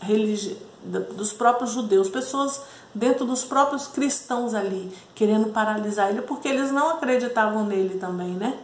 religião, 0.00 0.56
dos 0.84 1.32
próprios 1.32 1.72
judeus, 1.72 2.08
pessoas 2.08 2.60
dentro 2.94 3.24
dos 3.24 3.44
próprios 3.44 3.86
cristãos 3.86 4.54
ali, 4.54 4.92
querendo 5.14 5.52
paralisar 5.52 6.10
ele, 6.10 6.22
porque 6.22 6.48
eles 6.48 6.70
não 6.70 6.90
acreditavam 6.90 7.64
nele 7.64 7.98
também, 7.98 8.30
né? 8.30 8.58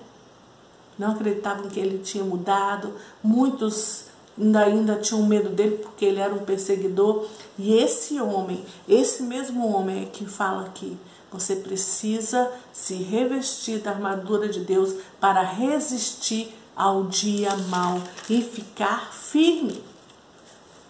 Não 0.98 1.12
acreditavam 1.12 1.68
que 1.68 1.80
ele 1.80 1.98
tinha 1.98 2.22
mudado, 2.22 2.94
muitos 3.22 4.04
ainda, 4.38 4.60
ainda 4.60 4.96
tinham 4.96 5.22
medo 5.22 5.50
dele 5.50 5.78
porque 5.78 6.04
ele 6.04 6.20
era 6.20 6.34
um 6.34 6.44
perseguidor. 6.44 7.26
E 7.58 7.74
esse 7.74 8.20
homem, 8.20 8.64
esse 8.88 9.22
mesmo 9.22 9.66
homem 9.74 10.02
é 10.02 10.06
que 10.06 10.26
fala 10.26 10.66
aqui, 10.66 10.96
você 11.30 11.56
precisa 11.56 12.50
se 12.72 12.94
revestir 12.94 13.80
da 13.80 13.90
armadura 13.90 14.48
de 14.48 14.60
Deus 14.60 14.94
para 15.20 15.42
resistir 15.42 16.54
ao 16.76 17.04
dia 17.04 17.54
mau 17.68 18.00
e 18.28 18.42
ficar 18.42 19.12
firme. 19.12 19.91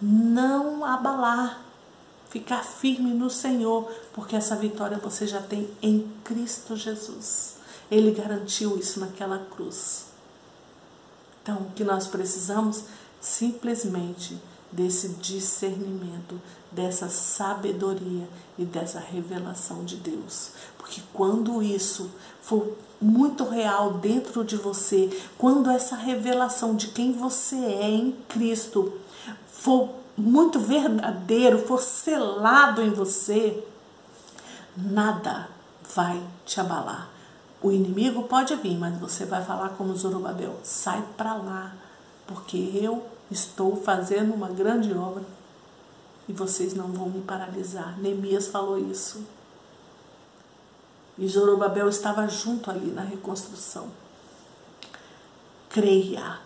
Não 0.05 0.83
abalar 0.83 1.63
ficar 2.29 2.63
firme 2.63 3.13
no 3.13 3.29
Senhor, 3.29 3.89
porque 4.11 4.35
essa 4.35 4.55
vitória 4.55 4.97
você 4.97 5.25
já 5.25 5.39
tem 5.39 5.69
em 5.81 6.11
Cristo 6.23 6.75
Jesus. 6.75 7.57
Ele 7.89 8.11
garantiu 8.11 8.77
isso 8.77 8.99
naquela 8.99 9.37
cruz. 9.37 10.07
Então, 11.41 11.57
o 11.57 11.71
que 11.71 11.83
nós 11.83 12.07
precisamos 12.07 12.85
simplesmente 13.21 14.41
desse 14.71 15.09
discernimento, 15.09 16.41
dessa 16.71 17.07
sabedoria 17.07 18.27
e 18.57 18.65
dessa 18.65 18.99
revelação 18.99 19.85
de 19.85 19.97
Deus. 19.97 20.53
Porque 20.79 21.01
quando 21.13 21.61
isso 21.61 22.09
for 22.41 22.75
muito 22.99 23.43
real 23.47 23.93
dentro 23.99 24.43
de 24.43 24.55
você, 24.55 25.09
quando 25.37 25.69
essa 25.69 25.95
revelação 25.95 26.75
de 26.75 26.87
quem 26.87 27.13
você 27.13 27.55
é 27.55 27.89
em 27.91 28.13
Cristo 28.27 28.91
for 29.63 29.95
muito 30.17 30.59
verdadeiro, 30.59 31.57
for 31.57 31.81
selado 31.81 32.81
em 32.81 32.89
você, 32.89 33.65
nada 34.75 35.47
vai 35.95 36.21
te 36.45 36.59
abalar. 36.59 37.07
O 37.61 37.71
inimigo 37.71 38.23
pode 38.23 38.53
vir, 38.57 38.77
mas 38.77 38.99
você 38.99 39.23
vai 39.25 39.41
falar 39.41 39.69
como 39.69 39.95
Zorobabel: 39.95 40.59
sai 40.63 41.01
para 41.15 41.33
lá, 41.35 41.73
porque 42.27 42.57
eu 42.57 43.05
estou 43.31 43.77
fazendo 43.77 44.33
uma 44.33 44.49
grande 44.49 44.93
obra 44.93 45.23
e 46.27 46.33
vocês 46.33 46.73
não 46.73 46.91
vão 46.91 47.09
me 47.09 47.21
paralisar. 47.21 47.97
Neemias 47.99 48.47
falou 48.47 48.77
isso. 48.77 49.23
E 51.17 51.25
Zorobabel 51.25 51.87
estava 51.87 52.27
junto 52.27 52.69
ali 52.69 52.91
na 52.91 53.03
reconstrução. 53.03 53.87
Creia, 55.69 56.39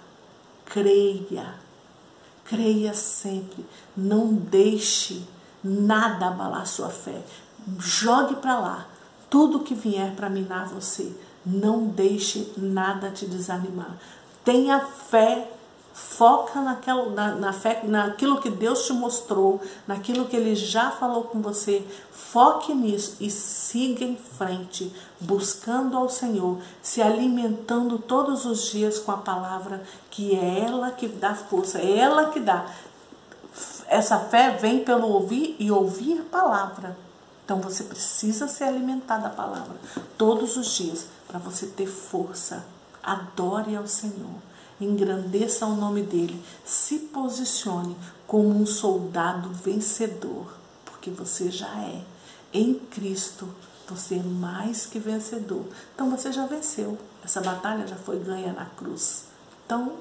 creia 0.66 1.67
Creia 2.48 2.94
sempre, 2.94 3.66
não 3.96 4.34
deixe, 4.34 5.28
nada 5.64 6.28
abalar 6.28 6.66
sua 6.66 6.90
fé. 6.90 7.22
Jogue 7.78 8.36
para 8.38 8.60
lá 8.60 8.88
tudo 9.30 9.60
que 9.62 9.76
vier 9.76 10.16
para 10.16 10.30
minar 10.30 10.68
você. 10.68 11.14
Não 11.46 11.88
deixe 11.88 12.54
nada 12.58 13.12
te 13.12 13.26
desanimar. 13.26 13.98
Tenha 14.44 14.80
fé 14.80 15.52
Foca 15.98 16.62
naquela, 16.62 17.10
na, 17.10 17.36
na 17.36 17.52
fé, 17.52 17.82
naquilo 17.84 18.40
que 18.40 18.52
Deus 18.52 18.86
te 18.86 18.94
mostrou, 18.94 19.60
naquilo 19.88 20.26
que 20.26 20.36
Ele 20.36 20.54
já 20.56 20.92
falou 20.92 21.24
com 21.24 21.42
você. 21.42 21.84
Foque 22.12 22.72
nisso 22.72 23.18
e 23.20 23.32
siga 23.32 24.06
em 24.06 24.16
frente, 24.16 24.94
buscando 25.20 25.98
ao 25.98 26.08
Senhor, 26.08 26.60
se 26.84 27.02
alimentando 27.02 27.98
todos 27.98 28.46
os 28.46 28.70
dias 28.70 29.00
com 29.00 29.12
a 29.12 29.18
palavra, 29.18 29.82
que 30.12 30.36
é 30.36 30.66
ela 30.66 30.92
que 30.92 31.08
dá 31.08 31.34
força, 31.34 31.80
é 31.80 31.98
ela 31.98 32.30
que 32.30 32.40
dá. 32.40 32.68
Essa 33.88 34.20
fé 34.20 34.52
vem 34.52 34.84
pelo 34.84 35.08
ouvir 35.08 35.56
e 35.58 35.72
ouvir 35.72 36.20
a 36.20 36.30
palavra. 36.30 36.96
Então 37.44 37.60
você 37.60 37.84
precisa 37.84 38.48
se 38.48 38.64
alimentar 38.64 39.18
da 39.18 39.30
palavra 39.30 39.76
todos 40.16 40.58
os 40.58 40.76
dias 40.76 41.08
para 41.28 41.40
você 41.40 41.66
ter 41.66 41.88
força. 41.88 42.64
Adore 43.02 43.76
ao 43.76 43.88
Senhor 43.88 44.47
engrandeça 44.80 45.66
o 45.66 45.76
nome 45.76 46.04
dele, 46.04 46.42
se 46.66 47.00
posicione 47.00 47.96
como 48.26 48.50
um 48.50 48.66
soldado 48.66 49.50
vencedor, 49.50 50.54
porque 50.86 51.10
você 51.10 51.50
já 51.50 51.74
é. 51.84 52.04
Em 52.54 52.76
Cristo, 52.76 53.48
você 53.88 54.16
é 54.16 54.24
mais 54.24 54.86
que 54.86 55.00
vencedor. 55.00 55.66
Então 55.94 56.10
você 56.10 56.32
já 56.32 56.46
venceu. 56.46 56.98
Essa 57.24 57.42
batalha 57.42 57.88
já 57.88 57.96
foi 57.96 58.20
ganha 58.20 58.54
na 58.54 58.66
cruz. 58.66 59.26
Então, 59.66 59.96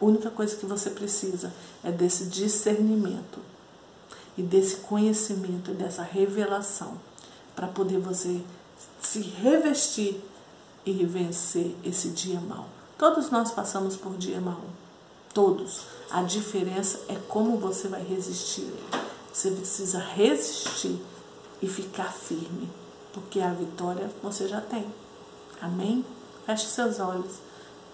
a 0.00 0.04
única 0.04 0.30
coisa 0.30 0.56
que 0.56 0.66
você 0.66 0.90
precisa 0.90 1.52
é 1.82 1.90
desse 1.90 2.26
discernimento 2.26 3.38
e 4.36 4.42
desse 4.42 4.76
conhecimento 4.76 5.70
e 5.70 5.74
dessa 5.74 6.02
revelação 6.02 6.98
para 7.54 7.68
poder 7.68 7.98
você 7.98 8.40
se 9.00 9.20
revestir 9.20 10.20
e 10.84 11.04
vencer 11.04 11.74
esse 11.84 12.08
dia 12.08 12.40
mal. 12.40 12.68
Todos 12.98 13.30
nós 13.30 13.50
passamos 13.50 13.96
por 13.96 14.16
dia 14.16 14.40
mau. 14.40 14.60
Todos. 15.32 15.82
A 16.10 16.22
diferença 16.22 17.00
é 17.08 17.16
como 17.28 17.58
você 17.58 17.88
vai 17.88 18.02
resistir. 18.02 18.72
Você 19.32 19.50
precisa 19.50 19.98
resistir 19.98 21.00
e 21.60 21.68
ficar 21.68 22.12
firme, 22.12 22.70
porque 23.12 23.40
a 23.40 23.52
vitória 23.52 24.10
você 24.22 24.46
já 24.46 24.60
tem. 24.60 24.86
Amém? 25.60 26.04
Feche 26.46 26.66
seus 26.66 27.00
olhos. 27.00 27.32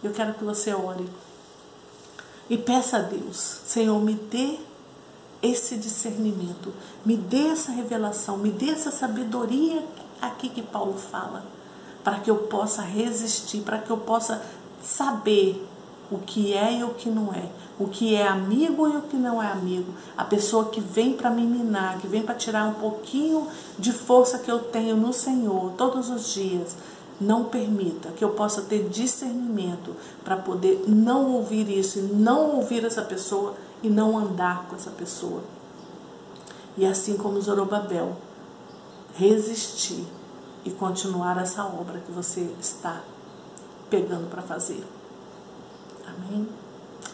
Eu 0.03 0.13
quero 0.13 0.35
que 0.35 0.45
você 0.45 0.75
ore 0.75 1.09
e 2.51 2.59
peça 2.59 2.97
a 2.97 3.01
Deus, 3.01 3.61
Senhor, 3.65 4.03
me 4.03 4.15
dê 4.15 4.59
esse 5.41 5.77
discernimento, 5.77 6.75
me 7.07 7.17
dê 7.17 7.47
essa 7.47 7.71
revelação, 7.71 8.37
me 8.37 8.51
dê 8.51 8.71
essa 8.71 8.91
sabedoria 8.91 9.87
aqui 10.21 10.49
que 10.49 10.61
Paulo 10.61 10.99
fala, 10.99 11.45
para 12.03 12.19
que 12.19 12.29
eu 12.29 12.49
possa 12.49 12.83
resistir, 12.83 13.61
para 13.61 13.79
que 13.79 13.89
eu 13.89 13.99
possa 13.99 14.43
saber 14.83 15.67
o 16.11 16.19
que 16.19 16.53
é 16.53 16.79
e 16.79 16.85
o 16.85 16.91
que 16.95 17.09
não 17.09 17.33
é, 17.33 17.49
o 17.79 17.87
que 17.87 18.15
é 18.15 18.27
amigo 18.27 18.89
e 18.89 18.97
o 18.97 19.03
que 19.03 19.17
não 19.17 19.41
é 19.41 19.47
amigo, 19.47 19.95
a 20.17 20.25
pessoa 20.25 20.67
que 20.67 20.81
vem 20.81 21.13
para 21.13 21.31
me 21.31 21.43
minar, 21.43 21.99
que 21.99 22.09
vem 22.09 22.23
para 22.23 22.35
tirar 22.35 22.65
um 22.65 22.75
pouquinho 22.75 23.47
de 23.79 23.93
força 23.93 24.39
que 24.39 24.51
eu 24.51 24.59
tenho 24.59 24.97
no 24.97 25.13
Senhor 25.13 25.73
todos 25.77 26.11
os 26.11 26.33
dias. 26.33 26.77
Não 27.21 27.45
permita 27.45 28.09
que 28.11 28.25
eu 28.25 28.31
possa 28.31 28.63
ter 28.63 28.89
discernimento 28.89 29.95
para 30.25 30.37
poder 30.37 30.85
não 30.89 31.35
ouvir 31.35 31.69
isso 31.69 31.99
e 31.99 32.03
não 32.03 32.57
ouvir 32.57 32.85
essa 32.85 33.03
pessoa 33.03 33.55
e 33.83 33.89
não 33.89 34.19
andar 34.19 34.67
com 34.69 34.75
essa 34.75 34.91
pessoa. 34.91 35.43
E 36.79 36.87
assim 36.87 37.19
como 37.19 37.41
Zorobabel, 37.41 38.17
resistir 39.15 40.07
e 40.65 40.71
continuar 40.71 41.37
essa 41.41 41.63
obra 41.65 42.01
que 42.01 42.11
você 42.11 42.51
está 42.59 43.03
pegando 43.91 44.31
para 44.31 44.41
fazer. 44.41 44.83
Amém? 46.07 46.49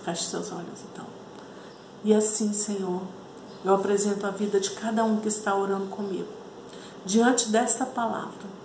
Feche 0.04 0.25
seus 0.25 0.52
olhos 0.52 0.85
então. 0.92 1.06
E 2.04 2.15
assim, 2.15 2.52
Senhor, 2.52 3.02
eu 3.65 3.75
apresento 3.75 4.26
a 4.26 4.30
vida 4.30 4.60
de 4.60 4.71
cada 4.71 5.02
um 5.02 5.19
que 5.19 5.28
está 5.28 5.54
orando 5.56 5.86
comigo. 5.86 6.28
Diante 7.04 7.49
desta 7.49 7.84
palavra. 7.84 8.56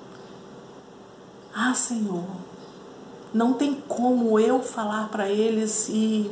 Ah, 1.54 1.74
Senhor, 1.74 2.26
não 3.34 3.54
tem 3.54 3.76
como 3.76 4.40
eu 4.40 4.62
falar 4.62 5.10
para 5.10 5.30
eles 5.30 5.88
e, 5.90 6.30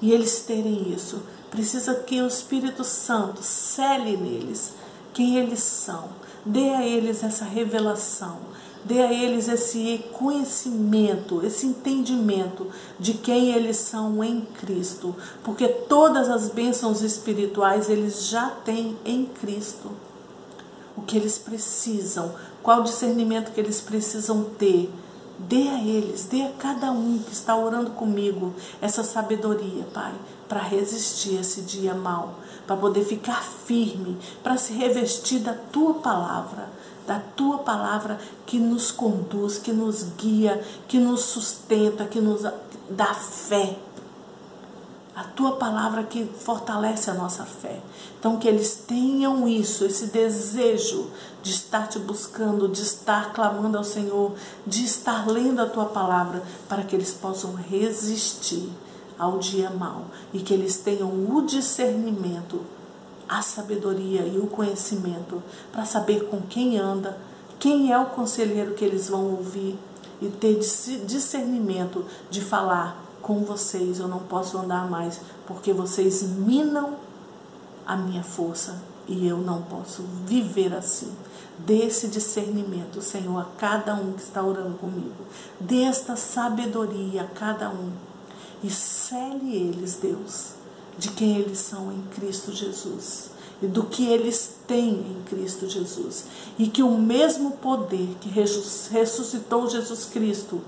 e 0.00 0.12
eles 0.12 0.42
terem 0.42 0.92
isso. 0.92 1.22
Precisa 1.50 1.94
que 1.94 2.20
o 2.22 2.26
Espírito 2.26 2.84
Santo 2.84 3.42
cele 3.42 4.16
neles 4.16 4.74
quem 5.12 5.36
eles 5.36 5.60
são. 5.60 6.08
Dê 6.44 6.70
a 6.70 6.86
eles 6.86 7.22
essa 7.22 7.44
revelação 7.44 8.38
dê 8.84 9.00
a 9.00 9.12
eles 9.12 9.48
esse 9.48 10.04
conhecimento, 10.12 11.44
esse 11.44 11.66
entendimento 11.66 12.66
de 12.98 13.14
quem 13.14 13.52
eles 13.52 13.76
são 13.76 14.22
em 14.24 14.40
Cristo, 14.40 15.14
porque 15.44 15.68
todas 15.68 16.28
as 16.28 16.48
bênçãos 16.48 17.02
espirituais 17.02 17.88
eles 17.88 18.28
já 18.28 18.50
têm 18.50 18.96
em 19.04 19.26
Cristo. 19.26 19.90
O 20.96 21.02
que 21.02 21.16
eles 21.16 21.38
precisam, 21.38 22.34
qual 22.62 22.82
discernimento 22.82 23.52
que 23.52 23.60
eles 23.60 23.80
precisam 23.80 24.44
ter, 24.58 24.90
dê 25.38 25.68
a 25.68 25.82
eles, 25.82 26.26
dê 26.26 26.42
a 26.42 26.52
cada 26.52 26.90
um 26.90 27.18
que 27.18 27.32
está 27.32 27.56
orando 27.56 27.90
comigo 27.92 28.52
essa 28.80 29.02
sabedoria, 29.02 29.84
Pai, 29.94 30.12
para 30.48 30.60
resistir 30.60 31.36
esse 31.40 31.62
dia 31.62 31.94
mal, 31.94 32.34
para 32.66 32.76
poder 32.76 33.04
ficar 33.04 33.42
firme, 33.42 34.18
para 34.42 34.56
se 34.56 34.72
revestir 34.72 35.38
da 35.38 35.54
tua 35.54 35.94
palavra 35.94 36.68
da 37.10 37.18
tua 37.18 37.58
palavra 37.58 38.20
que 38.46 38.56
nos 38.56 38.92
conduz, 38.92 39.58
que 39.58 39.72
nos 39.72 40.04
guia, 40.16 40.62
que 40.86 40.96
nos 40.96 41.22
sustenta, 41.22 42.04
que 42.04 42.20
nos 42.20 42.42
dá 42.88 43.12
fé. 43.12 43.76
A 45.16 45.24
tua 45.24 45.56
palavra 45.56 46.04
que 46.04 46.24
fortalece 46.24 47.10
a 47.10 47.14
nossa 47.14 47.44
fé. 47.44 47.80
Então, 48.16 48.36
que 48.36 48.46
eles 48.46 48.84
tenham 48.86 49.48
isso, 49.48 49.84
esse 49.84 50.06
desejo 50.06 51.10
de 51.42 51.50
estar 51.50 51.88
te 51.88 51.98
buscando, 51.98 52.68
de 52.68 52.80
estar 52.80 53.32
clamando 53.32 53.76
ao 53.76 53.82
Senhor, 53.82 54.32
de 54.64 54.84
estar 54.84 55.28
lendo 55.28 55.60
a 55.60 55.66
tua 55.66 55.86
palavra, 55.86 56.44
para 56.68 56.84
que 56.84 56.94
eles 56.94 57.12
possam 57.12 57.54
resistir 57.54 58.70
ao 59.18 59.38
dia 59.38 59.68
mau 59.68 60.04
e 60.32 60.38
que 60.38 60.54
eles 60.54 60.76
tenham 60.76 61.08
o 61.08 61.42
discernimento 61.42 62.60
a 63.30 63.42
sabedoria 63.42 64.22
e 64.22 64.38
o 64.38 64.48
conhecimento 64.48 65.40
para 65.70 65.84
saber 65.84 66.24
com 66.28 66.40
quem 66.40 66.76
anda, 66.76 67.16
quem 67.60 67.92
é 67.92 67.98
o 67.98 68.06
conselheiro 68.06 68.74
que 68.74 68.84
eles 68.84 69.08
vão 69.08 69.24
ouvir 69.36 69.78
e 70.20 70.28
ter 70.28 70.58
discernimento 70.58 72.04
de 72.28 72.40
falar 72.40 73.00
com 73.22 73.44
vocês. 73.44 74.00
Eu 74.00 74.08
não 74.08 74.18
posso 74.18 74.58
andar 74.58 74.90
mais 74.90 75.20
porque 75.46 75.72
vocês 75.72 76.24
minam 76.24 76.96
a 77.86 77.96
minha 77.96 78.24
força 78.24 78.82
e 79.06 79.28
eu 79.28 79.38
não 79.38 79.62
posso 79.62 80.02
viver 80.26 80.74
assim. 80.74 81.12
Dê 81.56 81.86
esse 81.86 82.08
discernimento, 82.08 83.00
Senhor, 83.00 83.38
a 83.38 83.46
cada 83.58 83.94
um 83.94 84.12
que 84.12 84.22
está 84.22 84.42
orando 84.42 84.76
comigo. 84.78 85.24
Dê 85.60 85.82
esta 85.82 86.16
sabedoria 86.16 87.22
a 87.22 87.26
cada 87.26 87.70
um 87.70 87.92
e 88.62 88.68
cele 88.68 89.54
eles, 89.54 89.96
Deus 90.02 90.59
de 90.98 91.10
quem 91.10 91.38
eles 91.38 91.58
são 91.58 91.92
em 91.92 92.02
Cristo 92.14 92.52
Jesus 92.52 93.30
e 93.62 93.66
do 93.66 93.84
que 93.84 94.06
eles 94.06 94.56
têm 94.66 94.94
em 94.94 95.22
Cristo 95.26 95.68
Jesus. 95.68 96.24
E 96.58 96.68
que 96.68 96.82
o 96.82 96.98
mesmo 96.98 97.52
poder 97.52 98.16
que 98.20 98.28
ressuscitou 98.28 99.68
Jesus 99.68 100.06
Cristo 100.06 100.60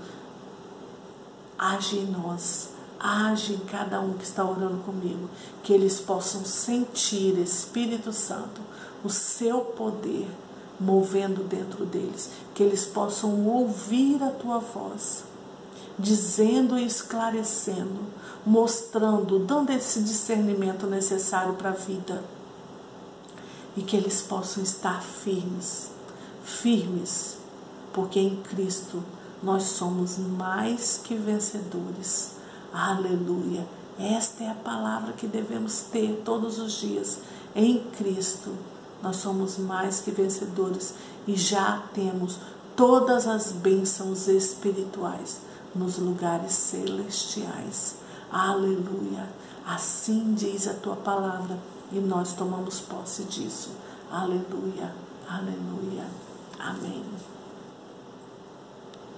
age 1.57 1.97
em 1.97 2.05
nós, 2.05 2.69
age 2.99 3.53
em 3.53 3.59
cada 3.59 3.99
um 3.99 4.13
que 4.13 4.23
está 4.23 4.43
orando 4.45 4.77
comigo, 4.83 5.29
que 5.63 5.73
eles 5.73 5.99
possam 5.99 6.45
sentir, 6.45 7.37
Espírito 7.39 8.13
Santo, 8.13 8.61
o 9.03 9.09
seu 9.09 9.61
poder 9.61 10.27
movendo 10.79 11.47
dentro 11.47 11.85
deles, 11.85 12.29
que 12.53 12.61
eles 12.61 12.85
possam 12.85 13.47
ouvir 13.47 14.21
a 14.23 14.29
tua 14.29 14.59
voz, 14.59 15.23
dizendo 15.97 16.77
e 16.77 16.85
esclarecendo 16.85 18.01
mostrando, 18.45 19.39
dando 19.39 19.71
esse 19.71 20.01
discernimento 20.01 20.87
necessário 20.87 21.53
para 21.53 21.69
a 21.69 21.73
vida. 21.73 22.23
E 23.75 23.81
que 23.81 23.95
eles 23.95 24.21
possam 24.21 24.61
estar 24.61 25.01
firmes, 25.01 25.89
firmes, 26.43 27.37
porque 27.91 28.19
em 28.19 28.35
Cristo 28.37 29.03
nós 29.41 29.63
somos 29.63 30.17
mais 30.17 30.99
que 31.03 31.15
vencedores. 31.15 32.33
Aleluia. 32.71 33.65
Esta 33.99 34.43
é 34.43 34.49
a 34.49 34.55
palavra 34.55 35.13
que 35.13 35.27
devemos 35.27 35.81
ter 35.91 36.21
todos 36.23 36.59
os 36.59 36.73
dias. 36.73 37.19
Em 37.55 37.79
Cristo 37.97 38.51
nós 39.01 39.17
somos 39.17 39.57
mais 39.57 39.99
que 39.99 40.11
vencedores 40.11 40.93
e 41.27 41.35
já 41.35 41.83
temos 41.93 42.37
todas 42.75 43.27
as 43.27 43.51
bênçãos 43.51 44.27
espirituais 44.27 45.41
nos 45.75 45.97
lugares 45.97 46.53
celestiais. 46.53 48.02
Aleluia. 48.33 49.29
Assim 49.63 50.33
diz 50.33 50.67
a 50.67 50.73
tua 50.73 50.95
palavra 50.95 51.55
e 51.91 51.99
nós 51.99 52.33
tomamos 52.33 52.79
posse 52.79 53.25
disso. 53.25 53.69
Aleluia, 54.11 54.91
aleluia, 55.29 56.07
amém. 56.59 57.03